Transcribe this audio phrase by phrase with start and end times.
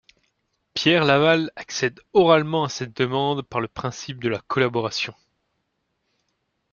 [0.73, 5.13] Pierre Laval accède oralement à cette demande par le principe de la collaboration.